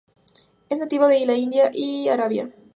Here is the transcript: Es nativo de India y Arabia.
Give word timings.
Es 0.69 0.79
nativo 0.79 1.05
de 1.07 1.19
India 1.19 1.69
y 1.71 2.07
Arabia. 2.09 2.49